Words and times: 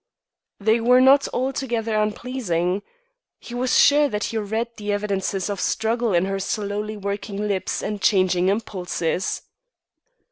They 0.59 0.79
were 0.79 0.99
not 0.99 1.27
altogether 1.31 1.95
unpleasing. 2.01 2.81
He 3.39 3.53
was 3.53 3.77
sure 3.79 4.09
that 4.09 4.23
he 4.23 4.37
read 4.39 4.69
the 4.77 4.91
evidences 4.91 5.47
of 5.47 5.61
struggle 5.61 6.11
in 6.11 6.25
her 6.25 6.39
slowly 6.39 6.97
working 6.97 7.47
lips 7.47 7.83
and 7.83 8.01
changing 8.01 8.49
impulses. 8.49 9.43